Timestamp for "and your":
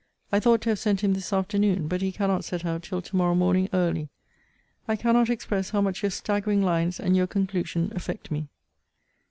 6.99-7.27